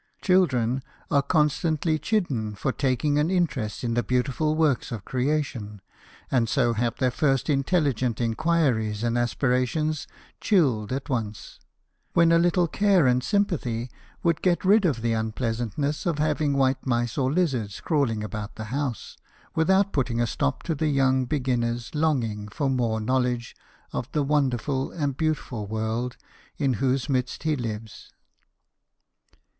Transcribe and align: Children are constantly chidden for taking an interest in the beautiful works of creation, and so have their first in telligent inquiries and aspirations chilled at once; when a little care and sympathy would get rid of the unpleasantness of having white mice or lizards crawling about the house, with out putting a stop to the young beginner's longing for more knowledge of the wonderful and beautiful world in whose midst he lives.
Children 0.23 0.81
are 1.11 1.21
constantly 1.21 1.99
chidden 1.99 2.57
for 2.57 2.71
taking 2.71 3.19
an 3.19 3.29
interest 3.29 3.83
in 3.83 3.93
the 3.93 4.01
beautiful 4.01 4.55
works 4.55 4.91
of 4.91 5.05
creation, 5.05 5.79
and 6.31 6.49
so 6.49 6.73
have 6.73 6.95
their 6.95 7.11
first 7.11 7.51
in 7.51 7.63
telligent 7.63 8.19
inquiries 8.19 9.03
and 9.03 9.15
aspirations 9.15 10.07
chilled 10.39 10.91
at 10.91 11.07
once; 11.07 11.59
when 12.13 12.31
a 12.31 12.39
little 12.39 12.67
care 12.67 13.05
and 13.05 13.23
sympathy 13.23 13.91
would 14.23 14.41
get 14.41 14.65
rid 14.65 14.85
of 14.85 15.03
the 15.03 15.13
unpleasantness 15.13 16.07
of 16.07 16.17
having 16.17 16.53
white 16.57 16.83
mice 16.83 17.15
or 17.15 17.31
lizards 17.31 17.79
crawling 17.79 18.23
about 18.23 18.55
the 18.55 18.63
house, 18.73 19.17
with 19.53 19.69
out 19.69 19.93
putting 19.93 20.19
a 20.19 20.25
stop 20.25 20.63
to 20.63 20.73
the 20.73 20.87
young 20.87 21.25
beginner's 21.25 21.93
longing 21.93 22.47
for 22.47 22.71
more 22.71 22.99
knowledge 22.99 23.55
of 23.93 24.11
the 24.13 24.23
wonderful 24.23 24.89
and 24.91 25.15
beautiful 25.15 25.67
world 25.67 26.17
in 26.57 26.73
whose 26.81 27.07
midst 27.07 27.43
he 27.43 27.55
lives. 27.55 28.09